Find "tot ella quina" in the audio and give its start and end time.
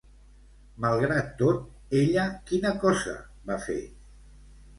1.41-2.73